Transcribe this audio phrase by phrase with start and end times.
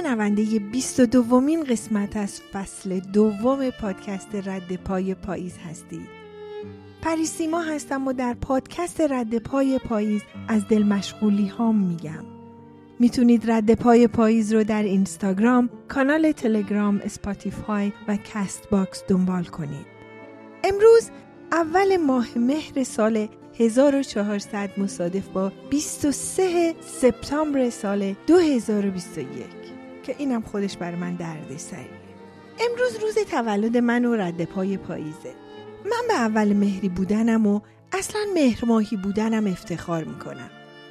[0.00, 6.08] شنونده 22 دومین قسمت از فصل دوم پادکست رد پای پاییز هستید.
[7.02, 12.24] پریسیما هستم و در پادکست رد پای پاییز از دل مشغولی هام میگم.
[12.98, 19.86] می‌تونید رد پای پاییز رو در اینستاگرام، کانال تلگرام، Spotify و Castbox دنبال کنید.
[20.64, 21.10] امروز
[21.52, 29.59] اول ماه مهر سال 1400 مصادف با 23 سپتامبر سال 2021
[30.02, 32.00] که اینم خودش بر من درد سریه
[32.60, 35.34] امروز روز تولد من و رد پای پاییزه.
[35.84, 37.60] من به اول مهری بودنم و
[37.92, 40.50] اصلا مهر ماهی بودنم افتخار می‌کنم.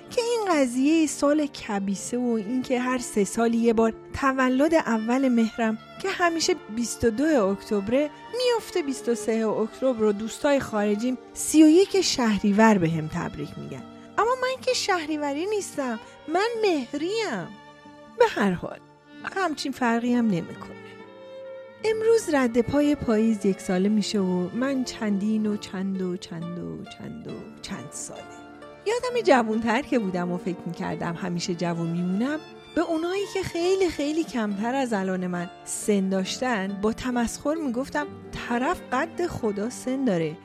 [0.09, 5.77] که این قضیه سال کبیسه و اینکه هر سه سال یه بار تولد اول مهرم
[6.01, 13.49] که همیشه 22 اکتبر میفته 23 اکتبر و دوستای خارجیم 31 شهریور به هم تبریک
[13.57, 13.83] میگن.
[14.17, 15.99] اما من که شهریوری نیستم
[16.33, 17.47] من مهریم.
[18.19, 18.79] به هر حال.
[19.23, 20.75] همچین فرقی هم نمی‌کنه.
[21.83, 26.83] امروز رد پای پاییز یک ساله میشه و من چندین و چند و چند و
[26.83, 28.21] چند و چند ساله.
[28.85, 32.39] یادم جوونتر که بودم و فکر می‌کردم همیشه جوون میمونم
[32.75, 38.81] به اونایی که خیلی خیلی کمتر از الان من سن داشتن با تمسخر می‌گفتم طرف
[38.91, 40.37] قد خدا سن داره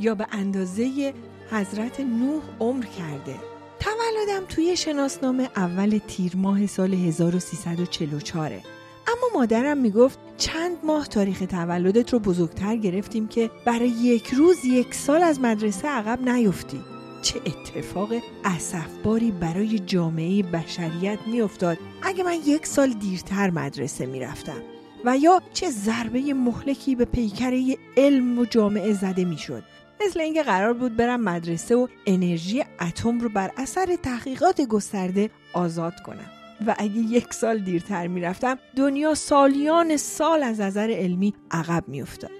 [0.00, 1.14] یا به اندازه
[1.50, 3.34] حضرت نوح عمر کرده.
[4.20, 12.12] تولدم توی شناسنامه اول تیر ماه سال 1344 اما مادرم می‌گفت چند ماه تاریخ تولدت
[12.12, 16.80] رو بزرگتر گرفتیم که برای یک روز یک سال از مدرسه عقب نیفتی.
[17.22, 18.08] چه اتفاق
[18.44, 21.78] اصفباری برای جامعه بشریت میافتاد.
[22.02, 24.62] اگه من یک سال دیرتر مدرسه می‌رفتم
[25.04, 29.62] و یا چه ضربه مهلکی به پیکره علم و جامعه زده می‌شد.
[30.06, 35.94] مثل اینکه قرار بود برم مدرسه و انرژی اتم رو بر اثر تحقیقات گسترده آزاد
[36.06, 36.30] کنم.
[36.66, 42.30] و اگه یک سال دیرتر می‌رفتم دنیا سالیان سال از نظر علمی عقب میافتاد.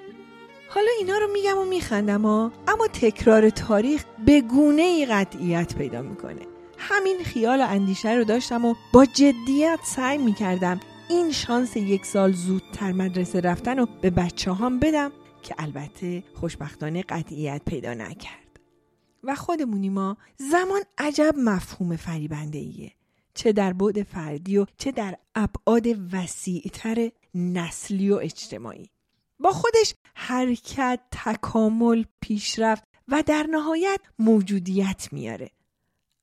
[0.69, 6.03] حالا اینا رو میگم و میخندم ها اما تکرار تاریخ به گونه ای قطعیت پیدا
[6.03, 6.41] می‌کنه.
[6.78, 12.32] همین خیال و اندیشه رو داشتم و با جدیت سعی می‌کردم این شانس یک سال
[12.32, 15.12] زودتر مدرسه رفتن رو به بچه هم بدم
[15.43, 18.61] که البته خوشبختانه قطعیت پیدا نکرد.
[19.25, 22.93] و خودمونی ما زمان عجب مفهوم فریبنده ایه
[23.34, 28.91] چه در بعد فردی و چه در ابعاد وسیعتر نسلی و اجتماعی.
[29.41, 35.51] با خودش حرکت، تکامل، پیشرفت و در نهایت موجودیت میاره.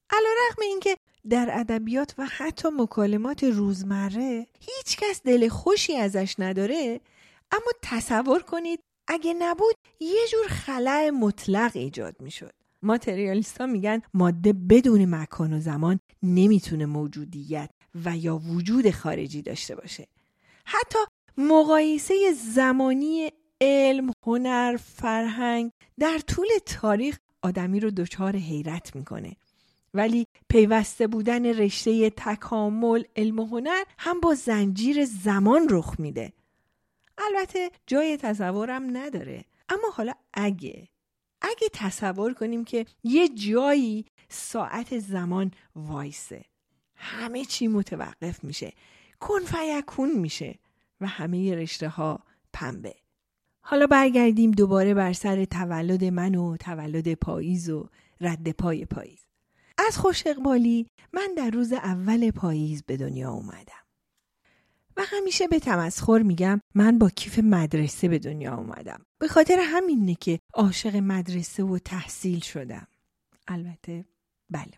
[0.10, 0.30] علا
[0.62, 0.98] اینکه
[1.30, 7.02] در ادبیات و حتی مکالمات روزمره هیچ کس دل خوشی ازش نداره
[7.52, 12.54] اما تصور کنید اگه نبود یه جور خلع مطلق ایجاد می‌شد.
[12.82, 17.70] ماتریالیست ها میگن ماده بدون مکان و زمان نمی‌تونه موجودیت
[18.06, 20.08] و یا وجود خارجی داشته باشه.
[20.66, 21.00] حتی
[21.38, 23.30] مقایسه زمانی
[23.62, 29.36] علم، هنر، فرهنگ در طول تاریخ آدمی رو دچار حیرت می‌کنه.
[29.94, 36.34] ولی پیوسته بودن رشته تکامل علم و هنر هم با زنجیر زمان رخ میده.
[37.18, 39.46] البته جای تصورم نداره.
[39.70, 40.88] اما حالا اگه
[41.42, 46.46] اگه تصور کنیم که یه جایی ساعت زمان وایسه
[46.96, 48.74] همه چی متوقف میشه
[49.20, 50.60] کن فیکون میشه
[51.02, 52.20] و همه رشته ها
[52.54, 52.96] پنبه.
[53.62, 57.90] حالا برگردیم دوباره بر سر تولد من و تولد پاییز و
[58.22, 59.20] رد پای پاییز.
[59.88, 63.87] از خوش اقبالی من در روز اول پاییز به دنیا اومدم.
[64.98, 69.06] و همیشه به تمسخر میگم من با کیف مدرسه به دنیا اومدم.
[69.20, 72.88] به خاطر همینه که عاشق مدرسه و تحصیل شدم.
[73.48, 74.06] البته
[74.50, 74.72] بله.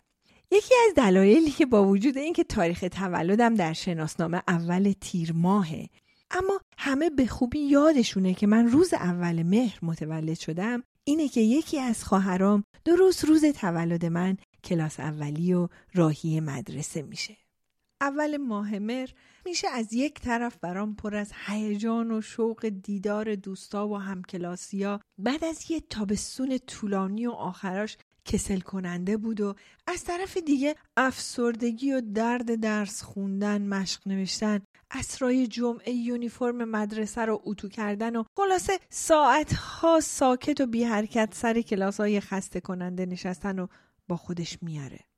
[0.50, 5.88] یکی از دلایلی که با وجود اینکه تاریخ تولدم در شناسنامه اول تیر ماهه
[6.30, 11.78] اما همه به خوبی یادشونه که من روز اول مهر متولد شدم اینه که یکی
[11.80, 17.36] از خواهرام درست روز تولد من کلاس اولی و راهی مدرسه میشه.
[18.00, 19.14] اول ماه مهر
[19.44, 25.44] میشه از یک طرف برام پر از هیجان و شوق دیدار دوستا و همکلاسیا بعد
[25.44, 29.54] از یه تابستون طولانی و آخراش کسل کننده بود و
[29.86, 34.60] از طرف دیگه افسردگی و درد درس خوندن مشق نوشتن
[34.90, 41.60] اسرای جمعه یونیفرم مدرسه رو اتو کردن و خلاصه ساعتها ساکت و بی حرکت سر
[41.60, 43.66] کلاس های خسته کننده نشستن و
[44.08, 45.09] با خودش میاره.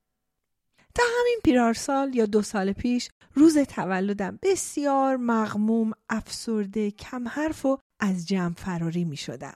[0.95, 7.79] تا همین پیرارسال یا دو سال پیش روز تولدم بسیار مغموم افسرده کم حرف و
[8.01, 9.55] از جمع فراری می شدم.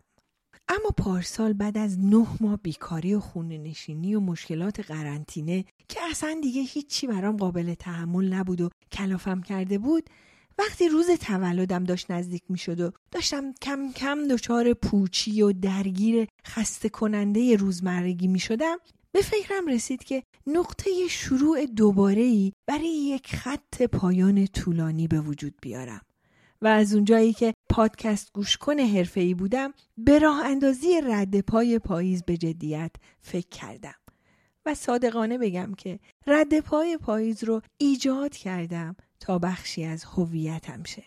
[0.68, 6.40] اما پارسال بعد از نه ماه بیکاری و خونه نشینی و مشکلات قرنطینه که اصلا
[6.42, 10.10] دیگه هیچی برام قابل تحمل نبود و کلافم کرده بود
[10.58, 16.26] وقتی روز تولدم داشت نزدیک می شد و داشتم کم کم دچار پوچی و درگیر
[16.46, 18.76] خسته کننده روزمرگی می شدم
[19.12, 25.54] به فکرم رسید که نقطه شروع دوباره ای برای یک خط پایان طولانی به وجود
[25.62, 26.00] بیارم.
[26.62, 32.22] و از اونجایی که پادکست گوش کنه ای بودم به راه اندازی رد پای پاییز
[32.22, 33.94] به جدیت فکر کردم
[34.66, 41.04] و صادقانه بگم که رد پای پاییز رو ایجاد کردم تا بخشی از هویتم شه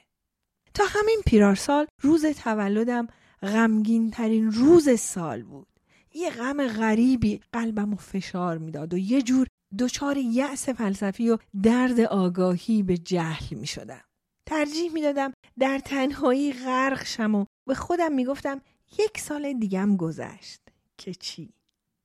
[0.74, 3.08] تا همین پیرارسال روز تولدم
[3.42, 5.68] غمگین ترین روز سال بود
[6.14, 9.48] یه غم غریبی قلبم و فشار می‌داد و یه جور
[9.80, 14.02] دچار یأس فلسفی و درد آگاهی به جهل می شدم.
[14.46, 18.62] ترجیح می‌دادم در تنهایی غرق شم و به خودم می‌گفتم
[19.00, 20.62] یک سال دیگم گذشت.
[20.98, 21.54] که چی؟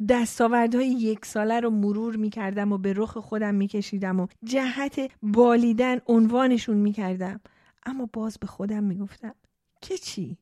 [0.08, 6.76] دستاوردهای یک ساله رو مرور می‌کردم و به رخ خودم میکشیدم و جهت بالیدن عنوانشون
[6.76, 7.40] می‌کردم.
[7.86, 9.34] اما باز به خودم می‌گفتم
[9.80, 10.38] که چی؟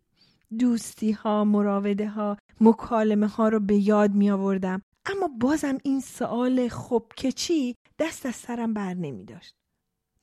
[0.58, 6.68] دوستی ها مراوده ها مکالمه ها رو به یاد می آوردم اما بازم این سوال
[6.68, 9.54] خب که چی دست از سرم بر نمی داشت.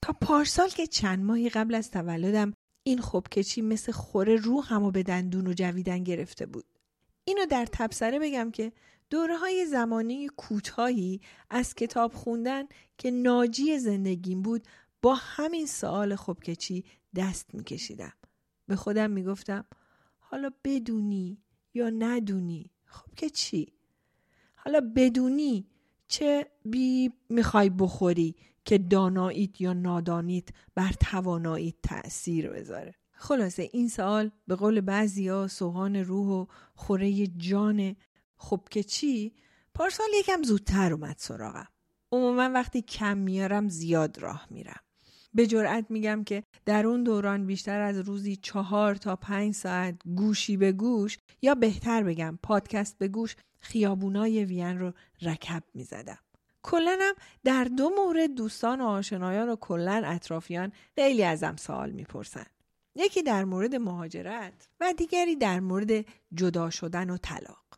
[0.01, 2.53] تا پارسال که چند ماهی قبل از تولدم
[2.83, 6.65] این خب چی مثل خوره روحم و به دندون و جویدن گرفته بود.
[7.23, 8.71] اینو در تبصره بگم که
[9.09, 12.63] دوره های زمانی کوتاهی از کتاب خوندن
[12.97, 14.67] که ناجی زندگیم بود
[15.01, 16.85] با همین سوال خب چی
[17.15, 18.13] دست میکشیدم.
[18.67, 19.65] به خودم می‌گفتم
[20.19, 21.37] حالا بدونی
[21.79, 23.73] یا ندونی؟ خب که چی؟
[24.55, 25.67] حالا بدونی
[26.07, 28.35] چه بی می‌خوای بخوری
[28.65, 32.95] که داناییت یا نادانیت بر تواناییت تأثیر بذاره.
[33.11, 37.95] خلاصه این سوال به قول بعضیا سوهان روح و خوره جان
[38.37, 39.33] خب که چی؟
[39.73, 41.67] پارسال یکم زودتر اومد سراغم.
[42.11, 44.79] عموما وقتی کم میارم زیاد راه میرم.
[45.33, 50.57] به جرأت میگم که در اون دوران بیشتر از روزی چهار تا پنج ساعت گوشی
[50.57, 56.19] به گوش یا بهتر بگم پادکست به گوش خیابونای وین رو رکب می‌زدم.
[56.63, 62.45] کلنم در دو مورد دوستان و آشنایان و کلا اطرافیان خیلی ازم سوال می‌پرسن.
[62.95, 67.68] یکی در مورد مهاجرت و دیگری در مورد جدا شدن و طلاق.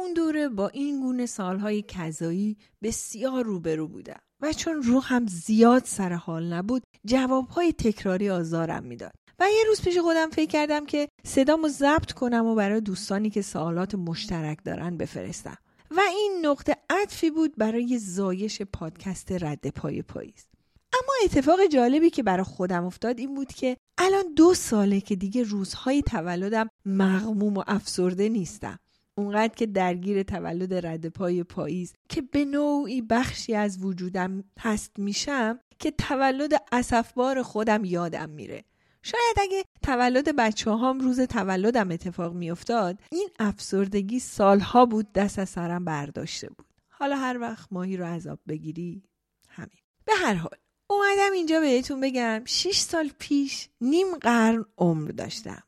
[0.00, 6.12] اون دوره با این گونه سالهای کذایی بسیار روبرو بودم و چون روحم زیاد سر
[6.12, 9.12] حال نبود جوابهای تکراری آزارم می‌داد.
[9.38, 13.42] و یه روز پیش خودم فکر کردم که صدامو ضبط کنم و برای دوستانی که
[13.42, 15.56] سوالات مشترک دارن بفرستم.
[15.90, 20.46] و این نقطه عطفی بود برای زایش پادکست رد پای پاییز.
[20.92, 25.42] اما اتفاق جالبی که برای خودم افتاد این بود که الان دو ساله که دیگه
[25.42, 28.78] روزهای تولدم مغموم و افسرده نیستم.
[29.20, 35.60] اونقدر که درگیر تولد رد پای پاییز که به نوعی بخشی از وجودم هست میشم
[35.78, 38.64] که تولد اسفبار خودم یادم میره.
[39.02, 45.48] شاید اگه تولد بچه هام روز تولدم اتفاق میافتاد این افسردگی سالها بود دست از
[45.48, 46.66] سرم برداشته بود.
[46.88, 49.02] حالا هر وقت ماهی رو عذاب بگیری
[49.48, 49.80] همین.
[50.04, 50.56] به هر حال
[50.90, 55.62] اومدم اینجا بهتون بگم 6 سال پیش نیم قرن عمر داشتم.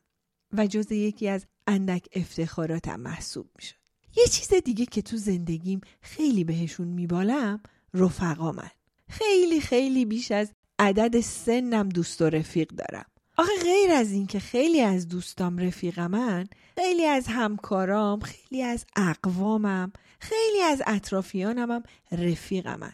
[0.53, 3.75] و جز یکی از اندک افتخاراتم محسوب می‌شد.
[4.15, 8.71] یه چیز دیگه که تو زندگیم خیلی بهشون میبالم رفقامن
[9.09, 13.05] خیلی خیلی بیش از عدد سنم دوست و رفیق دارم.
[13.37, 19.93] آخه غیر از این که خیلی از دوستام رفیقمن خیلی از همکارام خیلی از اقوامم
[20.19, 22.93] خیلی از اطرافیانم هم رفیقمن.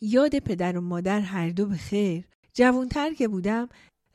[0.00, 3.68] یاد پدر و مادر هر دو به خیر جوانتر که بودم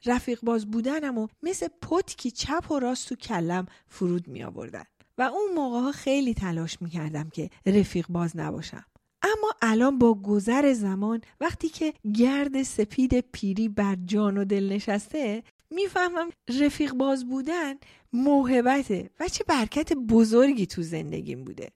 [0.06, 4.84] رفیق باز بودنم و مثل پتکی چپ و راست تو کلم فرود می آوردن.
[5.18, 8.86] و اون موقع ها خیلی تلاش می کردم که رفیق باز نباشم.
[9.22, 15.44] اما الان با گذر زمان وقتی که گرد سپید پیری بر جان و دل نشسته
[15.70, 17.74] می‌فهمم رفیق باز بودن
[18.14, 21.72] موهبته و چه برکت بزرگی تو زندگیم بوده.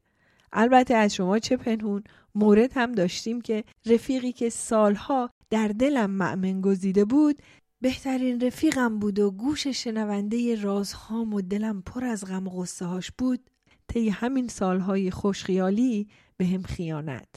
[0.53, 2.03] البته از شما چه پنهون
[2.35, 7.41] مورد هم داشتیم که رفیقی که سالها در دلم معمن گزیده بود
[7.81, 13.11] بهترین رفیقم بود و گوش شنونده رازهام و دلم پر از غم و غصه هاش
[13.17, 13.49] بود
[13.87, 16.07] طی همین سالهای خوشخیالی
[16.37, 17.27] به هم خیانت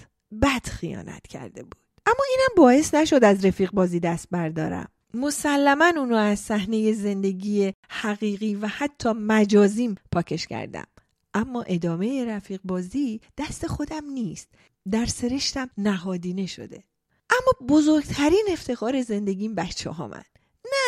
[0.43, 1.83] بد خیانت کرده بود.
[2.07, 4.89] اما اینم باعث نشد از رفیق بازی دست بردارم.
[5.15, 10.87] مسلما اونو از صحنه زندگی حقیقی و حتی مجازیم پاکش کردم.
[11.35, 14.49] اما ادامه رفیق بازی دست خودم نیست.
[14.91, 16.83] در سرشتم نهادینه شده.
[17.31, 20.23] اما بزرگترین افتخار زندگیم بچه ها من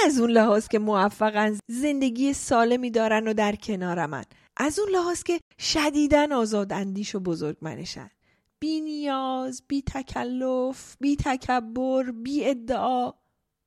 [0.04, 4.24] از اون لحاظ که موفقن زندگی سالمی دارن و در کنار من
[4.56, 8.10] از اون لحاظ که شدیدن آزاد اندیش و بزرگ منشن
[8.58, 13.12] بی نیاز، بی تکلف، بی تکبر، بی ادعا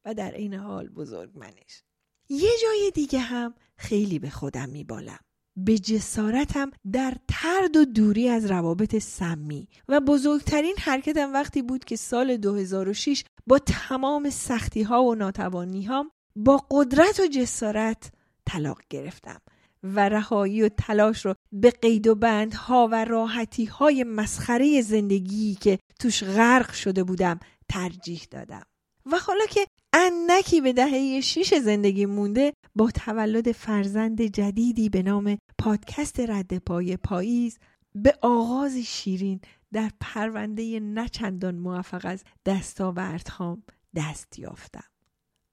[0.06, 1.84] و در این حال بزرگ منش.
[2.29, 5.20] یه جای دیگه هم خیلی به خودم میبالم.
[5.58, 11.96] به جسارتم در ترد و دوری از روابط سمی و بزرگترین حرکتم وقتی بود که
[11.96, 18.12] سال 2006 با تمام سختی ها و ناتوانی ها با قدرت و جسارت
[18.46, 19.41] طلاق گرفتم
[19.84, 25.79] و رهایی و تلاش رو به قید و بندها و راحتی های مسخره زندگی که
[26.00, 27.39] توش غرق شده بودم
[27.70, 28.63] ترجیح دادم.
[29.12, 35.38] و حالا که اندکی به دهه شیش زندگی مونده با تولد فرزند جدیدی به نام
[35.58, 37.58] پادکست رد پای پاییز
[37.96, 39.39] به آغاز شیرین
[39.74, 43.63] در پرونده نچندان موفق از دستاوردهام
[43.96, 44.96] دست یافتم.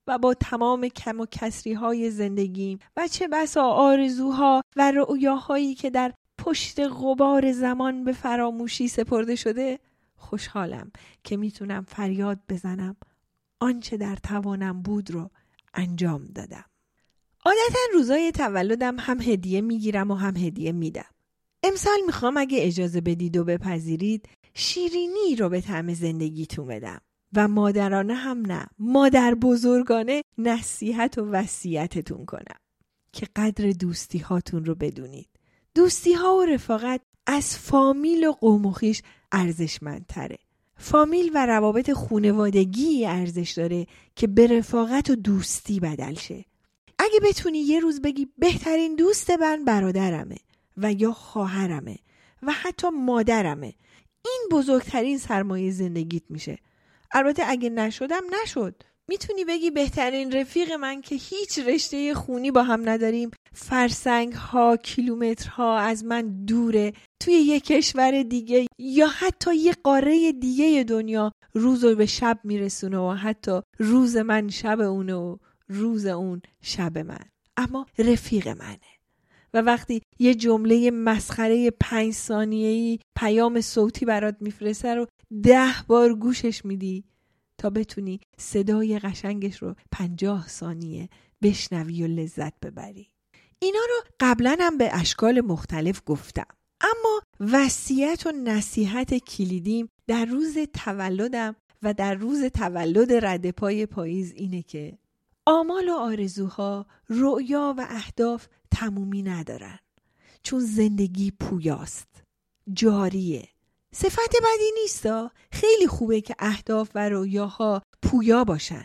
[0.06, 2.78] و با تمام کم و کسری های زندگیم.
[2.96, 9.78] و چه بسا آرزوها و رؤیاهایی که در پشت غبار زمان به فراموشی سپرده شده
[10.16, 10.90] خوشحالم
[11.24, 12.96] که می‌تونم فریاد بزنم.
[13.60, 15.30] آنچه در توانم بود رو
[15.74, 16.64] انجام دادم.
[17.44, 21.10] عادتا روزای تولدم هم هدیه می‌گیرم و هم هدیه میدم.
[21.62, 27.00] امسال می‌خوام اگه اجازه بدید و بپذیرید شیرینی رو به طعم زندگیتون بدم.
[27.36, 28.66] و مادرانه هم نه.
[28.78, 32.58] مادر بزرگانه نصیحت و وصیتتون کنم
[33.12, 35.28] که قدر دوستی هاتون رو بدونید.
[35.74, 40.38] دوستی ها و رفاقت از فامیل و قوم و خیش ارزشمندتره.
[40.76, 43.86] فامیل و روابط خونوادگی ارزش داره
[44.16, 46.44] که به رفاقت و دوستی بدل شه.
[46.98, 50.36] اگه بتونی یه روز بگی بهترین دوست من برادرمه
[50.76, 51.98] و یا خواهرمه
[52.42, 53.74] و حتی مادرمه
[54.24, 56.58] این بزرگترین سرمایه زندگیت میشه.
[57.14, 58.82] البته اگه نشدم نشد.
[59.08, 63.30] می‌تونی بگی بهترین رفیق من که هیچ رشته خونی با هم نداریم.
[63.52, 66.92] فرسنگ ها کیلومترها از من دوره.
[67.20, 72.98] توی یه کشور دیگه یا حتی یه قاره دیگه دنیا روز رو به شب میرسونه
[72.98, 75.36] و حتی روز من شب اونه و
[75.68, 77.24] روز اون شب من.
[77.56, 78.93] اما رفیق منه.
[79.54, 85.06] و وقتی یه جمله مسخره پنج ثانیه‌ای پیام صوتی برات میفرسته رو
[85.42, 87.04] ده بار گوشش میدی
[87.58, 91.08] تا بتونی صدای قشنگش رو پنجاه ثانیه
[91.42, 93.10] بشنوی و لذت ببری.
[93.58, 96.46] اینا رو قبلا هم به اشکال مختلف گفتم.
[96.80, 104.32] اما وصیت و نصیحت کلیدیم در روز تولدم و در روز تولد رد پای پاییز
[104.32, 104.98] اینه که
[105.46, 109.78] آمال و آرزوها رؤیا و اهداف تمومی ندارن.
[110.42, 112.22] چون زندگی پویاست.
[112.72, 113.48] جاریه.
[113.94, 118.84] صفت بدی نیستا خیلی خوبه که اهداف و رویاها پویا باشن.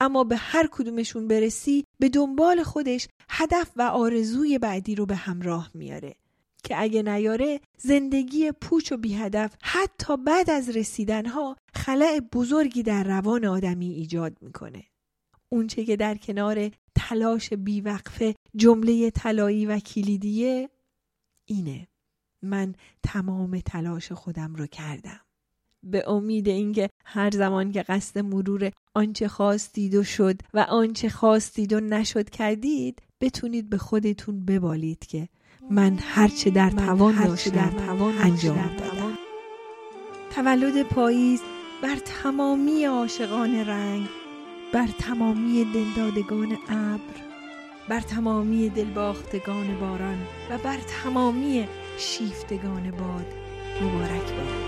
[0.00, 5.70] اما به هر کدومشون برسی به دنبال خودش هدف و آرزوی بعدی رو به همراه
[5.74, 6.14] میاره.
[6.64, 13.04] که اگه نیاره زندگی پوچ و بی هدف حتی بعد از رسیدنها خلع بزرگی در
[13.04, 14.84] روان آدمی ایجاد می‌کنه.
[15.52, 20.70] اونچه که در کنار تلاش بیوقفه جمله طلایی و کلیدیه
[21.46, 21.88] اینه.
[22.42, 25.20] من تمام تلاش خودم رو کردم.
[25.82, 31.72] به امید اینکه هر زمان که قصد مرور آنچه خواستید و شد و آنچه خواستید
[31.72, 35.28] و نشد کردید بتونید به خودتون ببالید که
[35.70, 39.18] من هرچه در توان داشتم در توان انجام دادم.
[40.34, 41.40] تولد پاییز
[41.82, 44.08] بر تمامی عاشقان رنگ.
[44.72, 47.20] بر تمامی دلدادگان ابر
[47.88, 50.18] بر تمامی دلباختگان باران
[50.50, 53.26] و بر تمامی شیفتگان باد.
[53.82, 54.59] مبارک باد.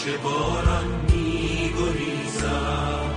[0.00, 3.10] تراوش باران می گریزد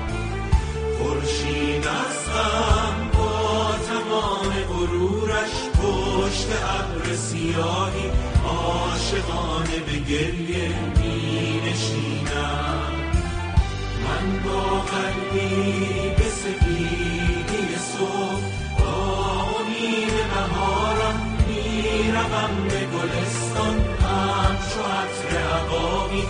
[0.98, 6.48] خورشید از غم با تمام غرورش پشت
[6.80, 8.12] ابر سیاهی
[8.46, 13.13] عاشقانه به گریه می نشیند
[14.04, 18.44] من با قلبی به سفیدی صبح
[18.80, 18.94] با
[19.60, 23.94] امید بهارم می‌روم به گلستان.
[24.04, 26.24] همچو عطر عقاقی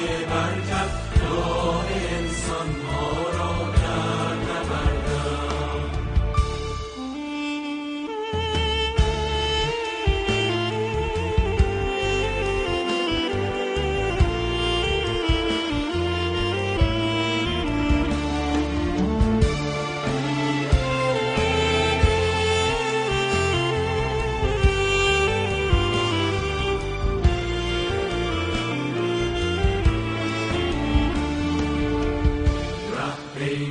[0.00, 1.07] Evangelist.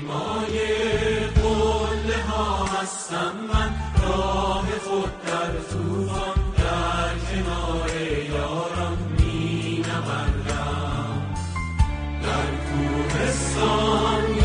[0.07, 0.57] پیمای
[1.35, 3.73] قله ها هستم من.
[4.03, 7.89] راه خود در طوفان در کنار
[8.29, 11.35] یارم می نوردم
[12.23, 14.36] در کوهستان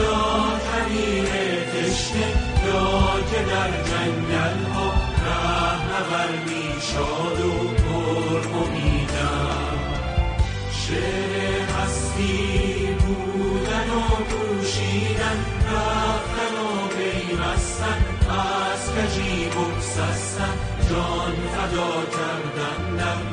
[19.55, 20.55] کجی بگسستن
[20.91, 22.97] جان فدا کردن.
[22.97, 23.32] در